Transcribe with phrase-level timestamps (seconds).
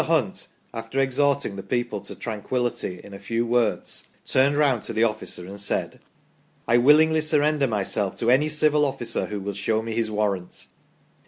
[0.05, 5.03] Hunt, after exhorting the people to tranquillity in a few words, turned round to the
[5.03, 5.99] officer and said:
[6.33, 10.65] * I willingly surrender myself to any civil officer who will show me his warrant